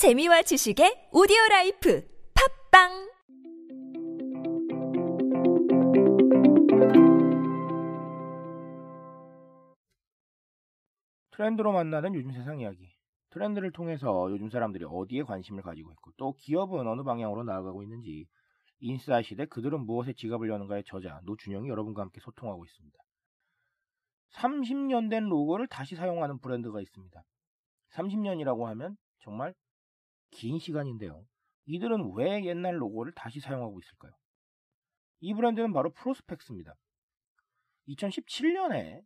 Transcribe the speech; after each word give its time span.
재미와 0.00 0.40
지식의 0.40 1.10
오디오 1.12 1.36
라이프 1.50 2.02
팟빵 2.70 2.88
트렌드로 11.32 11.72
만나는 11.72 12.14
요즘 12.14 12.32
세상 12.32 12.60
이야기. 12.60 12.88
트렌드를 13.28 13.72
통해서 13.72 14.30
요즘 14.30 14.48
사람들이 14.48 14.86
어디에 14.88 15.22
관심을 15.24 15.62
가지고 15.62 15.92
있고 15.92 16.12
또 16.16 16.32
기업은 16.32 16.88
어느 16.88 17.02
방향으로 17.02 17.44
나아가고 17.44 17.82
있는지 17.82 18.26
인싸 18.78 19.20
시대 19.20 19.44
그들은 19.44 19.84
무엇에 19.84 20.14
지갑을 20.14 20.48
여는가의 20.48 20.84
저자 20.86 21.20
노준영이 21.24 21.68
여러분과 21.68 22.00
함께 22.00 22.20
소통하고 22.22 22.64
있습니다. 22.64 22.98
30년 24.32 25.10
된 25.10 25.24
로고를 25.24 25.66
다시 25.66 25.94
사용하는 25.94 26.38
브랜드가 26.38 26.80
있습니다. 26.80 27.22
30년이라고 27.90 28.64
하면 28.64 28.96
정말 29.18 29.52
긴 30.30 30.58
시간인데요. 30.58 31.26
이들은 31.66 32.12
왜 32.16 32.44
옛날 32.44 32.80
로고를 32.80 33.12
다시 33.12 33.40
사용하고 33.40 33.78
있을까요? 33.80 34.12
이 35.20 35.34
브랜드는 35.34 35.72
바로 35.72 35.92
프로스펙스입니다. 35.92 36.74
2017년에 37.88 39.04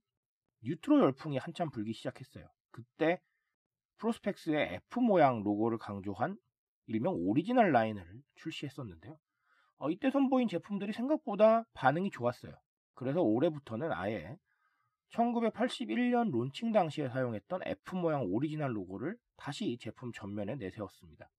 뉴트로 0.62 1.00
열풍이 1.00 1.38
한참 1.38 1.70
불기 1.70 1.92
시작했어요. 1.92 2.46
그때 2.70 3.20
프로스펙스의 3.98 4.74
F 4.74 5.00
모양 5.00 5.42
로고를 5.42 5.78
강조한 5.78 6.36
일명 6.86 7.14
오리지널 7.14 7.72
라인을 7.72 8.22
출시했었는데요. 8.36 9.18
어, 9.78 9.90
이때 9.90 10.10
선보인 10.10 10.48
제품들이 10.48 10.92
생각보다 10.92 11.64
반응이 11.74 12.10
좋았어요. 12.10 12.54
그래서 12.94 13.20
올해부터는 13.20 13.92
아예 13.92 14.38
1981년 15.10 16.30
론칭 16.30 16.72
당시에 16.72 17.08
사용했던 17.08 17.60
F 17.64 17.96
모양 17.96 18.22
오리지널 18.24 18.76
로고를 18.76 19.16
다시 19.36 19.76
제품 19.80 20.12
전면에 20.12 20.56
내세웠습니다. 20.56 21.30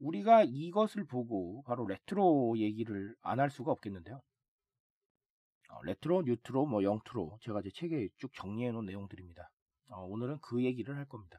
우리가 0.00 0.44
이것을 0.44 1.04
보고 1.04 1.62
바로 1.64 1.86
레트로 1.86 2.56
얘기를 2.58 3.14
안 3.22 3.40
할 3.40 3.50
수가 3.50 3.72
없겠는데요. 3.72 4.20
어, 5.70 5.82
레트로, 5.84 6.22
뉴트로, 6.22 6.66
뭐 6.66 6.82
영트로 6.82 7.38
제가 7.42 7.62
제 7.62 7.70
책에 7.70 8.08
쭉 8.16 8.32
정리해 8.34 8.70
놓은 8.70 8.86
내용들입니다. 8.86 9.50
어, 9.90 10.04
오늘은 10.06 10.38
그 10.40 10.64
얘기를 10.64 10.96
할 10.96 11.04
겁니다. 11.06 11.38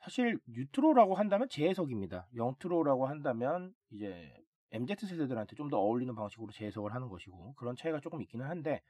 사실 0.00 0.38
뉴트로라고 0.46 1.14
한다면 1.14 1.48
재해석입니다. 1.48 2.28
영트로라고 2.34 3.06
한다면 3.06 3.74
이제 3.90 4.32
MZ 4.72 5.06
세대들한테 5.06 5.54
좀 5.56 5.68
더 5.70 5.78
어울리는 5.78 6.14
방식으로 6.14 6.50
재해석을 6.52 6.94
하는 6.94 7.08
것이고 7.08 7.54
그런 7.54 7.76
차이가 7.76 8.00
조금 8.00 8.22
있기는 8.22 8.46
한데 8.46 8.80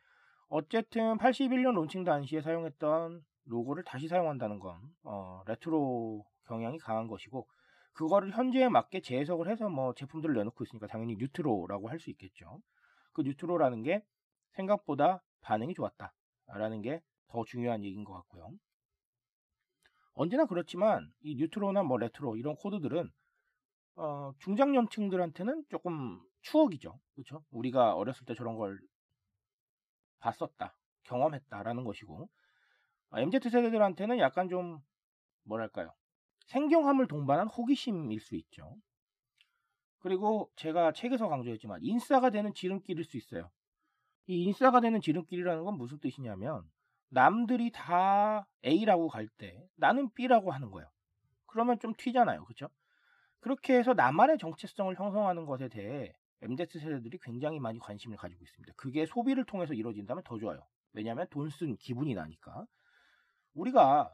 어쨌든 0.49 1.17
81년 1.19 1.75
론칭 1.75 2.05
당시에 2.05 2.41
사용했던 2.41 3.25
로고를 3.45 3.85
다시 3.85 4.09
사용한다는 4.09 4.59
건 4.59 4.81
어, 5.05 5.43
레트로 5.47 6.25
경향이 6.47 6.79
강한 6.79 7.07
것이고 7.09 7.47
그거를 7.93 8.33
현재에 8.33 8.69
맞게 8.69 9.01
재해석을 9.03 9.49
해서 9.51 9.69
뭐 9.69 9.95
제품들을 9.95 10.35
내놓고 10.35 10.65
있으니까 10.65 10.87
당연히 10.87 11.17
뉴트로라고 11.17 11.89
할 11.89 11.99
수 12.01 12.11
있겠죠. 12.11 12.61
그 13.13 13.23
뉴트로라는 13.23 13.83
게 13.83 14.03
생각보다 14.53 15.23
반응이 15.43 15.75
좋았다라는 15.75 16.83
게 16.83 17.03
더 17.33 17.45
중요한 17.45 17.83
얘기인 17.83 18.05
것 18.05 18.13
같고요. 18.13 18.51
언제나 20.13 20.45
그렇지만 20.45 21.11
이 21.23 21.35
뉴트로나 21.37 21.83
뭐 21.83 21.97
레트로 21.97 22.37
이런 22.37 22.55
코드들은 22.57 23.11
어, 23.97 24.33
중장년층들한테는 24.39 25.65
조금 25.71 26.21
추억이죠. 26.43 27.01
그렇죠? 27.15 27.43
우리가 27.51 27.95
어렸을 27.95 28.27
때 28.27 28.35
저런 28.35 28.57
걸 28.57 28.79
봤었다, 30.21 30.77
경험했다라는 31.05 31.85
것이고 31.85 32.23
어, 32.25 32.29
MZ 33.19 33.51
세대들한테는 33.51 34.19
약간 34.19 34.49
좀 34.49 34.81
뭐랄까요? 35.45 35.93
생경함을 36.47 37.07
동반한 37.09 37.49
호기심일 37.49 38.21
수 38.21 38.37
있죠. 38.37 38.77
그리고 40.01 40.51
제가 40.57 40.93
책에서 40.93 41.29
강조했지만 41.29 41.81
인싸가 41.83 42.31
되는 42.31 42.53
지름길일 42.55 43.05
수 43.05 43.17
있어요. 43.17 43.51
이 44.27 44.45
인싸가 44.45 44.81
되는 44.81 45.01
지름길이라는 45.01 45.65
건 45.65 45.77
무슨 45.77 45.99
뜻이냐면 46.01 46.63
남들이 47.11 47.71
다 47.71 48.47
A라고 48.65 49.09
갈 49.09 49.29
때 49.39 49.67
나는 49.77 50.11
B라고 50.15 50.51
하는 50.53 50.71
거예요. 50.71 50.89
그러면 51.47 51.79
좀 51.79 51.93
튀잖아요. 51.97 52.45
그렇죠? 52.45 52.69
그렇게 53.41 53.75
해서 53.77 53.93
나만의 53.95 54.39
정체성을 54.39 54.95
형성하는 54.99 55.45
것에 55.47 55.69
대해 55.69 56.13
MZ 56.43 56.67
세대들이 56.81 57.19
굉장히 57.23 57.61
많이 57.61 57.79
관심을 57.79 58.17
가지고 58.17 58.43
있습니다. 58.43 58.75
그게 58.77 59.07
소비를 59.07 59.45
통해서 59.45 59.75
이루어진다면 59.75 60.23
더 60.25 60.39
좋아요. 60.39 60.67
왜냐하면 60.93 61.27
돈 61.31 61.49
쓴 61.51 61.77
기분이 61.77 62.15
나니까. 62.15 62.67
우리가 63.55 64.13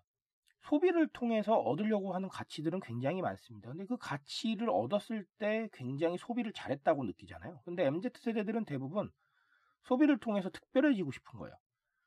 소비를 0.62 1.09
통해서 1.09 1.56
얻으려고 1.59 2.15
하는 2.15 2.28
가치들은 2.28 2.81
굉장히 2.81 3.22
많습니다. 3.22 3.71
근데 3.71 3.87
그 3.87 3.97
가치를 3.97 4.69
얻었을 4.71 5.25
때 5.38 5.69
굉장히 5.72 6.19
소비를 6.19 6.53
잘했다고 6.53 7.04
느끼잖아요. 7.04 7.60
근데 7.65 7.87
MZ 7.87 8.10
세대들은 8.19 8.65
대부분 8.65 9.10
소비를 9.84 10.19
통해서 10.19 10.50
특별해지고 10.50 11.12
싶은 11.12 11.38
거예요. 11.38 11.54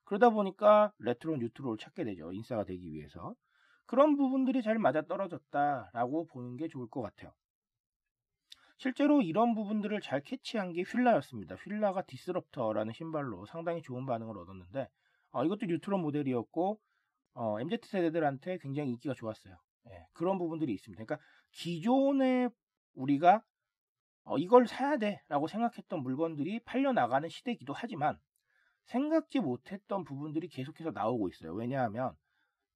그러다 0.03 0.29
보니까 0.29 0.91
레트로 0.99 1.37
뉴트로를 1.37 1.77
찾게 1.77 2.03
되죠. 2.03 2.33
인싸가 2.33 2.65
되기 2.65 2.91
위해서. 2.91 3.33
그런 3.85 4.15
부분들이 4.15 4.61
잘 4.61 4.77
맞아 4.77 5.01
떨어졌다라고 5.01 6.27
보는 6.27 6.57
게 6.57 6.67
좋을 6.67 6.87
것 6.89 7.01
같아요. 7.01 7.33
실제로 8.77 9.21
이런 9.21 9.53
부분들을 9.53 10.01
잘 10.01 10.21
캐치한 10.21 10.73
게 10.73 10.81
휠라였습니다. 10.81 11.55
휠라가 11.55 12.01
디스럽터라는 12.03 12.93
신발로 12.93 13.45
상당히 13.45 13.81
좋은 13.81 14.05
반응을 14.05 14.37
얻었는데 14.37 14.89
어, 15.31 15.45
이것도 15.45 15.67
뉴트로 15.67 15.97
모델이었고 15.97 16.79
어, 17.33 17.59
MZ 17.59 17.79
세대들한테 17.83 18.57
굉장히 18.59 18.91
인기가 18.91 19.13
좋았어요. 19.13 19.57
예, 19.89 20.05
그런 20.13 20.37
부분들이 20.37 20.73
있습니다. 20.73 21.03
그러니까 21.03 21.25
기존에 21.51 22.49
우리가 22.93 23.43
어, 24.23 24.37
이걸 24.37 24.67
사야 24.67 24.97
돼라고 24.97 25.47
생각했던 25.47 26.01
물건들이 26.01 26.59
팔려 26.59 26.93
나가는 26.93 27.27
시대이기도 27.27 27.73
하지만 27.73 28.19
생각지 28.85 29.39
못했던 29.39 30.03
부분들이 30.03 30.47
계속해서 30.47 30.91
나오고 30.91 31.29
있어요. 31.29 31.53
왜냐하면 31.53 32.15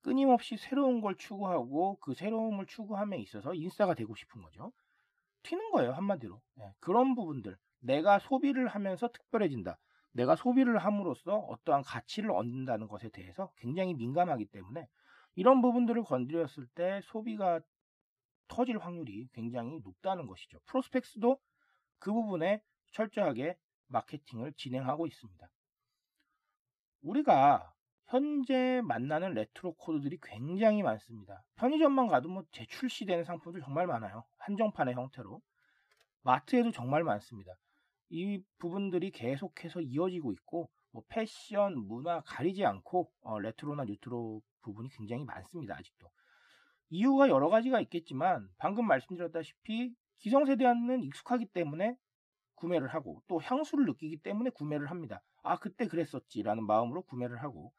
끊임없이 0.02 0.58
새로운 0.58 1.02
걸 1.02 1.16
추구하고 1.16 1.98
그 2.00 2.14
새로움을 2.14 2.68
추구함에 2.68 3.18
있어서 3.20 3.54
인싸가 3.54 3.94
되고 3.96 4.16
싶은 4.16 4.42
거죠. 4.42 4.72
튀는 5.44 5.72
거예요, 5.72 5.92
한마디로. 5.94 6.42
네, 6.56 6.74
그런 6.80 7.16
부분들. 7.16 7.58
내가 7.80 8.20
소비를 8.20 8.68
하면서 8.68 9.08
특별해진다. 9.08 9.78
내가 10.16 10.38
소비를 10.38 10.78
함으로써 10.78 11.38
어떠한 11.40 11.84
가치를 11.84 12.32
얻는다는 12.32 12.88
것에 12.88 13.10
대해서 13.10 13.52
굉장히 13.58 13.94
민감하기 13.94 14.46
때문에 14.46 14.88
이런 15.36 15.62
부분들을 15.62 16.04
건드렸을 16.04 16.68
때 16.68 17.02
소비가 17.04 17.60
터질 18.48 18.78
확률이 18.78 19.28
굉장히 19.34 19.82
높다는 19.84 20.26
것이죠. 20.26 20.60
프로스펙스도 20.68 21.38
그 22.00 22.14
부분에 22.14 22.62
철저하게 22.94 23.58
마케팅을 23.88 24.54
진행하고 24.54 25.06
있습니다. 25.06 25.50
우리가 27.02 27.74
현재 28.08 28.82
만나는 28.86 29.34
레트로 29.34 29.74
코드들이 29.74 30.18
굉장히 30.24 30.82
많습니다. 30.82 31.44
편의점만 31.56 32.08
가도 32.08 32.30
뭐 32.30 32.44
재출시되는 32.52 33.26
상품들 33.26 33.62
정말 33.62 33.86
많아요. 33.86 34.24
한정판의 34.38 34.94
형태로. 34.94 35.42
마트에도 36.22 36.72
정말 36.72 37.04
많습니다. 37.04 37.54
이 38.18 38.42
부분들이 38.60 39.12
계속해서 39.12 39.82
이어지고 39.82 40.32
있고 40.32 40.70
뭐 40.92 41.04
패션, 41.10 41.78
문화 41.78 42.22
가리지 42.22 42.64
않고 42.64 43.12
어, 43.20 43.40
레트로나 43.40 43.84
뉴트로 43.84 44.42
부분이 44.62 44.88
굉장히 44.92 45.26
많습니다. 45.26 45.76
아직도. 45.76 46.10
이유가 46.92 47.28
여러 47.28 47.50
가지가 47.50 47.82
있겠지만 47.82 48.48
방금 48.58 48.88
말씀드렸다시피 48.88 49.94
기성세대와는 50.20 51.04
익숙하기 51.04 51.48
때문에 51.48 51.98
구매를 52.56 52.88
하고 52.88 53.22
또 53.28 53.42
향수를 53.42 53.86
느끼기 53.86 54.22
때문에 54.24 54.50
구매를 54.52 54.90
합니다. 54.90 55.22
아 55.44 55.58
그때 55.58 55.86
그랬었지라는 55.86 56.66
마음으로 56.66 57.02
구매를 57.02 57.44
하고 57.44 57.74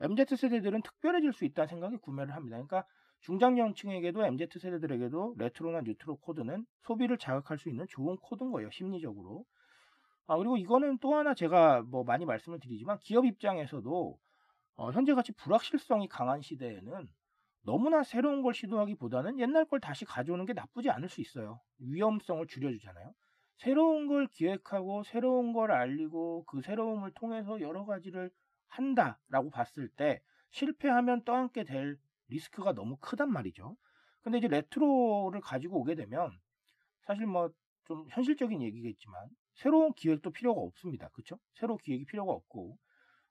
MZ 0.00 0.34
세대들은 0.34 0.80
특별해질 0.80 1.34
수 1.34 1.44
있다는 1.44 1.68
생각에 1.68 1.96
구매를 1.98 2.34
합니다. 2.34 2.56
그러니까 2.56 2.86
중장년층에게도 3.20 4.24
MZ 4.24 4.58
세대들에게도 4.58 5.34
레트로나 5.36 5.82
뉴트로 5.82 6.16
코드는 6.16 6.64
소비를 6.84 7.18
자극할 7.18 7.58
수 7.58 7.68
있는 7.68 7.86
좋은 7.90 8.16
코드인 8.16 8.50
거예요. 8.50 8.70
심리적으로. 8.70 9.44
아 10.26 10.36
그리고 10.36 10.56
이거는 10.56 10.98
또 10.98 11.14
하나 11.14 11.34
제가 11.34 11.82
뭐 11.82 12.04
많이 12.04 12.24
말씀을 12.24 12.58
드리지만 12.60 12.98
기업 13.00 13.26
입장에서도 13.26 14.18
어, 14.76 14.90
현재 14.92 15.14
같이 15.14 15.32
불확실성이 15.32 16.08
강한 16.08 16.42
시대에는 16.42 17.08
너무나 17.62 18.02
새로운 18.02 18.42
걸 18.42 18.54
시도하기보다는 18.54 19.38
옛날 19.40 19.64
걸 19.66 19.80
다시 19.80 20.04
가져오는 20.04 20.44
게 20.46 20.52
나쁘지 20.52 20.90
않을 20.90 21.08
수 21.08 21.20
있어요. 21.20 21.60
위험성을 21.78 22.46
줄여주잖아요. 22.46 23.14
새로운 23.56 24.08
걸 24.08 24.26
기획하고 24.28 25.04
새로운 25.04 25.52
걸 25.52 25.72
알리고 25.72 26.44
그 26.46 26.60
새로움을 26.62 27.12
통해서 27.12 27.60
여러 27.60 27.84
가지를 27.86 28.30
한다라고 28.68 29.50
봤을 29.50 29.88
때 29.88 30.20
실패하면 30.50 31.24
떠안게 31.24 31.64
될 31.64 31.98
리스크가 32.28 32.72
너무 32.74 32.96
크단 33.00 33.30
말이죠. 33.32 33.76
근데 34.22 34.38
이제 34.38 34.48
레트로를 34.48 35.40
가지고 35.40 35.80
오게 35.80 35.94
되면 35.94 36.32
사실 37.02 37.26
뭐 37.26 37.50
좀 37.84 38.06
현실적인 38.10 38.62
얘기겠지만 38.62 39.28
새로운 39.54 39.92
기획도 39.92 40.30
필요가 40.30 40.60
없습니다. 40.60 41.08
그렇죠? 41.10 41.38
새로 41.54 41.76
기획이 41.76 42.04
필요가 42.04 42.32
없고 42.32 42.76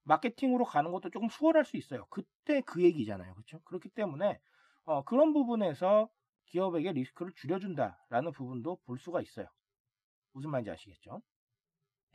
마케팅으로 0.04 0.66
가는 0.66 0.92
것도 0.92 1.10
조금 1.10 1.30
수월할 1.30 1.66
수 1.66 1.78
있어요. 1.78 2.06
그때 2.10 2.62
그 2.62 2.84
얘기잖아요. 2.84 3.34
그렇죠? 3.34 3.60
그렇기 3.64 3.90
때문에 3.90 4.40
어, 4.86 5.04
그런 5.04 5.34
부분에서 5.34 6.10
기업에게 6.48 6.92
리스크를 6.92 7.32
줄여준다라는 7.36 8.32
부분도 8.34 8.80
볼 8.86 9.00
수가 9.00 9.22
있어요. 9.22 9.48
무슨 10.34 10.50
말인지 10.50 10.72
아시겠죠? 10.72 11.22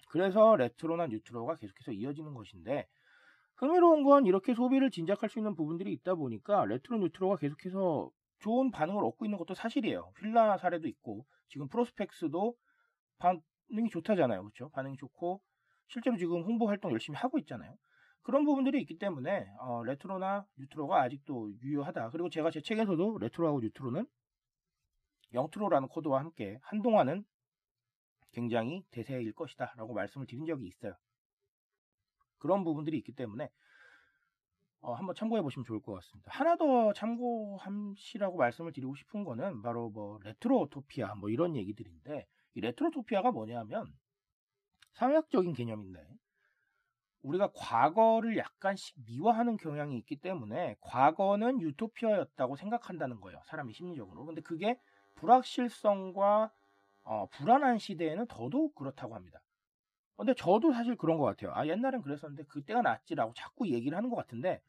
그래서 0.08 0.56
레트로나 0.56 1.06
뉴트로가 1.08 1.56
계속해서 1.56 1.92
이어지는 1.92 2.34
것인데 2.34 2.86
흥미로운 3.56 4.04
건 4.04 4.26
이렇게 4.26 4.54
소비를 4.54 4.90
진작할 4.90 5.28
수 5.28 5.38
있는 5.38 5.54
부분들이 5.54 5.92
있다 5.92 6.14
보니까 6.14 6.64
레트로 6.66 6.98
뉴트로가 6.98 7.36
계속해서 7.36 8.10
좋은 8.38 8.70
반응을 8.70 9.04
얻고 9.04 9.24
있는 9.24 9.36
것도 9.38 9.54
사실이에요. 9.54 10.12
휠라 10.20 10.58
사례도 10.58 10.86
있고 10.88 11.26
지금 11.48 11.68
프로스펙스도 11.68 12.54
반응이 13.70 13.90
좋다잖아요. 13.90 14.42
그렇죠? 14.42 14.68
반응이 14.70 14.96
좋고 14.96 15.40
실제로 15.88 16.16
지금 16.16 16.42
홍보 16.42 16.68
활동 16.68 16.92
열심히 16.92 17.16
하고 17.18 17.38
있잖아요. 17.38 17.74
그런 18.22 18.44
부분들이 18.44 18.80
있기 18.82 18.98
때문에 18.98 19.46
어, 19.60 19.82
레트로나 19.84 20.46
뉴트로가 20.58 21.02
아직도 21.02 21.52
유효하다. 21.62 22.10
그리고 22.10 22.28
제가 22.28 22.50
제 22.50 22.60
책에서도 22.60 23.18
레트로하고 23.18 23.60
뉴트로는 23.60 24.06
영트로라는 25.32 25.88
코드와 25.88 26.20
함께 26.20 26.58
한동안은 26.62 27.24
굉장히 28.32 28.84
대세일 28.90 29.32
것이다 29.32 29.72
라고 29.76 29.94
말씀을 29.94 30.26
드린 30.26 30.44
적이 30.46 30.66
있어요. 30.66 30.94
그런 32.38 32.64
부분들이 32.64 32.98
있기 32.98 33.12
때문에 33.12 33.48
어, 34.80 34.92
한번 34.94 35.14
참고해 35.14 35.42
보시면 35.42 35.64
좋을 35.64 35.80
것 35.80 35.94
같습니다. 35.94 36.30
하나 36.32 36.56
더 36.56 36.92
참고함시라고 36.92 38.36
말씀을 38.36 38.72
드리고 38.72 38.94
싶은 38.94 39.24
거는 39.24 39.62
바로 39.62 39.90
뭐 39.90 40.18
레트로토피아 40.22 41.14
뭐 41.16 41.30
이런 41.30 41.56
얘기들인데 41.56 42.26
이 42.58 42.60
레트로토피아가 42.60 43.30
뭐냐면 43.30 43.86
사회학적인 44.94 45.52
개념인데 45.52 46.04
우리가 47.22 47.52
과거를 47.54 48.36
약간씩 48.36 48.96
미화하는 49.06 49.56
경향이 49.56 49.96
있기 49.98 50.16
때문에 50.16 50.76
과거는 50.80 51.60
유토피아였다고 51.60 52.56
생각한다는 52.56 53.20
거예요. 53.20 53.40
사람이 53.44 53.72
심리적으로. 53.74 54.26
근데 54.26 54.40
그게 54.40 54.80
불확실성과 55.14 56.50
어, 57.04 57.26
불안한 57.30 57.78
시대에는 57.78 58.26
더더욱 58.26 58.74
그렇다고 58.74 59.14
합니다. 59.14 59.40
근데 60.16 60.34
저도 60.34 60.72
사실 60.72 60.96
그런 60.96 61.18
것 61.18 61.26
같아요. 61.26 61.52
아, 61.54 61.64
옛날엔 61.64 62.02
그랬었는데 62.02 62.44
그때가 62.44 62.82
낫지라고 62.82 63.34
자꾸 63.34 63.68
얘기를 63.68 63.96
하는 63.96 64.10
것 64.10 64.16
같은데 64.16 64.60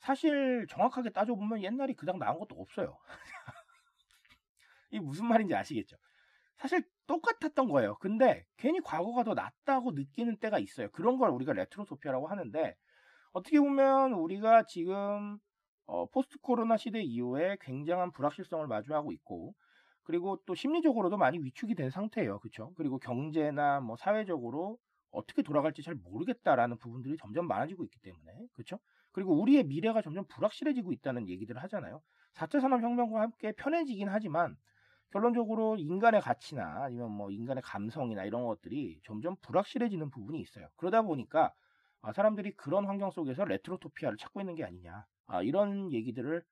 사실 0.00 0.66
정확하게 0.68 1.10
따져보면 1.10 1.62
옛날이 1.62 1.94
그닥 1.94 2.18
나은 2.18 2.38
것도 2.38 2.60
없어요. 2.60 2.98
이게 4.90 5.00
무슨 5.00 5.26
말인지 5.26 5.54
아시겠죠? 5.54 5.96
사실 6.58 6.84
똑같았던 7.08 7.68
거예요. 7.68 7.96
근데 7.96 8.44
괜히 8.56 8.80
과거가 8.80 9.24
더 9.24 9.34
낫다고 9.34 9.92
느끼는 9.92 10.36
때가 10.36 10.60
있어요. 10.60 10.88
그런 10.92 11.18
걸 11.18 11.30
우리가 11.30 11.52
레트로토피아라고 11.54 12.28
하는데 12.28 12.76
어떻게 13.32 13.58
보면 13.58 14.12
우리가 14.12 14.64
지금 14.64 15.38
어, 15.86 16.06
포스트 16.06 16.38
코로나 16.38 16.76
시대 16.76 17.00
이후에 17.00 17.56
굉장한 17.62 18.12
불확실성을 18.12 18.66
마주하고 18.66 19.10
있고 19.12 19.54
그리고 20.02 20.38
또 20.46 20.54
심리적으로도 20.54 21.16
많이 21.16 21.38
위축이 21.38 21.74
된 21.74 21.90
상태예요. 21.90 22.38
그렇죠? 22.40 22.72
그리고 22.76 22.98
경제나 22.98 23.80
뭐 23.80 23.96
사회적으로 23.96 24.78
어떻게 25.10 25.42
돌아갈지 25.42 25.82
잘 25.82 25.94
모르겠다라는 25.94 26.76
부분들이 26.78 27.16
점점 27.16 27.48
많아지고 27.48 27.84
있기 27.84 27.98
때문에 28.00 28.32
그렇죠? 28.52 28.78
그리고 29.12 29.40
우리의 29.40 29.64
미래가 29.64 30.02
점점 30.02 30.26
불확실해지고 30.28 30.92
있다는 30.92 31.28
얘기들을 31.28 31.62
하잖아요. 31.62 32.02
4차 32.34 32.60
산업혁명과 32.60 33.20
함께 33.20 33.52
편해지긴 33.52 34.08
하지만 34.08 34.56
결론적으로 35.10 35.76
인간의 35.78 36.20
가치나 36.20 36.84
아니면 36.84 37.10
뭐 37.10 37.30
인간의 37.30 37.62
감성이나 37.62 38.24
이런 38.24 38.44
것들이 38.46 39.00
점점 39.04 39.36
불확실해지는 39.42 40.10
부분이 40.10 40.40
있어요. 40.40 40.68
그러다 40.76 41.02
보니까 41.02 41.52
아, 42.02 42.12
사람들이 42.12 42.52
그런 42.56 42.86
환경 42.86 43.10
속에서 43.10 43.44
레트로토피아를 43.44 44.18
찾고 44.18 44.40
있는 44.40 44.54
게 44.54 44.64
아니냐 44.64 45.06
아, 45.26 45.42
이런 45.42 45.92
얘기들을 45.92 46.42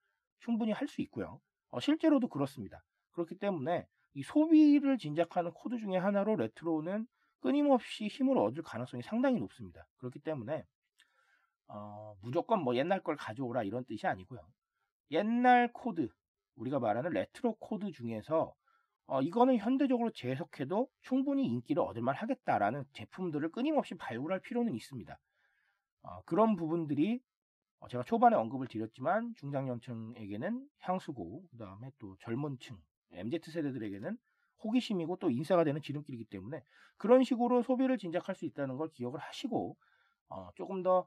충분히 0.41 0.73
할 0.73 0.89
수 0.89 1.03
있고요. 1.03 1.41
어, 1.71 1.81
실제로도 1.81 2.29
그렇습니다. 2.29 2.83
그렇기 3.13 3.37
때문에 3.39 3.87
이 4.15 4.23
소비를 4.23 4.99
진작하는 4.99 5.51
코드 5.53 5.79
중에 5.79 5.97
하나로 5.99 6.37
레트로는 6.37 7.07
끊임없이 7.41 8.07
힘을 8.09 8.39
얻을 8.39 8.63
가능성이 8.63 9.03
상당히 9.03 9.39
높습니다. 9.39 9.87
그렇기 9.99 10.21
때문에 10.21 10.65
어, 11.69 12.15
무조건 12.23 12.63
뭐 12.63 12.77
옛날 12.77 13.03
걸 13.03 13.17
가져오라 13.17 13.63
이런 13.65 13.85
뜻이 13.85 14.07
아니고요. 14.07 14.41
옛날 15.11 15.73
코드, 15.73 16.09
우리가 16.57 16.79
말하는 16.79 17.11
레트로 17.11 17.57
코드 17.61 17.91
중에서 17.93 18.55
어, 19.09 19.23
이거는 19.23 19.59
현대적으로 19.59 20.11
재해석해도 20.11 20.89
충분히 21.01 21.47
인기를 21.47 21.81
얻을만 21.83 22.17
하겠다라는 22.17 22.85
제품들을 22.93 23.51
끊임없이 23.53 23.95
발굴할 23.95 24.41
필요는 24.41 24.75
있습니다. 24.75 25.19
어, 26.03 26.23
그런 26.25 26.57
부분들이 26.57 27.21
어, 27.79 27.89
제가 27.89 28.03
초반에 28.05 28.35
언급을 28.37 28.67
드렸지만 28.67 29.35
중장년층에게는 29.37 30.69
향수고 30.81 31.45
그 31.51 31.57
다음에 31.57 31.91
또 31.99 32.17
젊은 32.19 32.59
층 32.59 32.77
MZ세대들에게는 33.13 34.19
호기심이고 34.65 35.17
또 35.17 35.31
인싸가 35.31 35.63
되는 35.63 35.81
지름길이기 35.81 36.25
때문에 36.25 36.65
그런 36.97 37.23
식으로 37.23 37.63
소비를 37.63 37.99
진작할 37.99 38.35
수 38.35 38.45
있다는 38.45 38.77
걸 38.77 38.89
기억을 38.89 39.21
하시고 39.21 39.77
어, 40.29 40.51
조금 40.57 40.83
더 40.83 41.07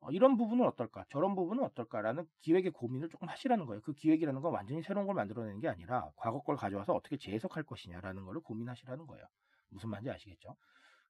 어, 0.00 0.10
이런 0.10 0.36
부분은 0.36 0.66
어떨까 0.66 1.04
저런 1.08 1.34
부분은 1.34 1.64
어떨까라는 1.64 2.26
기획의 2.40 2.72
고민을 2.72 3.08
조금 3.08 3.28
하시라는 3.28 3.66
거예요. 3.66 3.80
그 3.82 3.94
기획이라는 3.94 4.40
건 4.40 4.52
완전히 4.52 4.82
새로운 4.82 5.06
걸 5.06 5.14
만들어내는 5.14 5.60
게 5.60 5.68
아니라 5.68 6.10
과거 6.16 6.42
걸 6.42 6.56
가져와서 6.56 6.92
어떻게 6.92 7.16
재해석할 7.16 7.62
것이냐라는 7.64 8.24
걸 8.24 8.40
고민하시라는 8.40 9.06
거예요. 9.06 9.24
무슨 9.70 9.90
말인지 9.90 10.10
아시겠죠? 10.10 10.56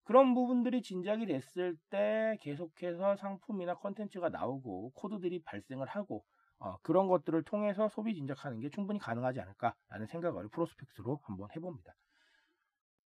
그런 0.04 0.34
부분들이 0.34 0.82
진작이 0.82 1.26
됐을 1.26 1.76
때 1.90 2.36
계속해서 2.42 3.16
상품이나 3.16 3.75
컨텐츠가 3.76 4.28
나오고 4.28 4.92
코드들이 4.94 5.42
발생을 5.42 5.87
하고 5.87 6.25
어, 6.58 6.76
그런 6.82 7.08
것들을 7.08 7.42
통해서 7.44 7.88
소비 7.88 8.14
진작하는 8.14 8.60
게 8.60 8.69
충분히 8.70 8.98
가능하지 8.98 9.40
않을까라는 9.40 10.06
생각을 10.06 10.48
프로스펙스로 10.49 11.20
한번 11.25 11.48
해봅니다. 11.56 11.94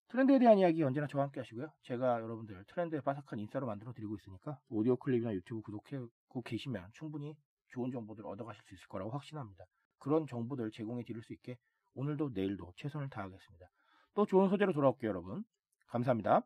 트렌드에 0.09 0.39
대한 0.39 0.57
이야기 0.57 0.83
언제나 0.83 1.05
저와 1.07 1.25
함께 1.25 1.39
하시고요. 1.39 1.71
제가 1.83 2.21
여러분들 2.21 2.63
트렌드에 2.67 2.99
빠삭한 3.01 3.39
인싸로 3.39 3.67
만들어 3.67 3.93
드리고 3.93 4.15
있으니까 4.15 4.59
오디오 4.69 4.95
클립이나 4.95 5.33
유튜브 5.33 5.61
구독하고 5.61 6.41
계시면 6.43 6.89
충분히 6.93 7.35
좋은 7.69 7.91
정보들 7.91 8.25
얻어가실 8.25 8.63
수 8.63 8.73
있을 8.73 8.87
거라고 8.87 9.11
확신합니다. 9.11 9.65
그런 9.99 10.25
정보들 10.25 10.71
제공해 10.71 11.03
드릴 11.03 11.21
수 11.21 11.33
있게 11.33 11.57
오늘도 11.93 12.31
내일도 12.33 12.73
최선을 12.77 13.09
다하겠습니다. 13.09 13.69
또 14.15 14.25
좋은 14.25 14.49
소재로 14.49 14.73
돌아올게요, 14.73 15.09
여러분. 15.09 15.43
감사합니다. 15.87 16.43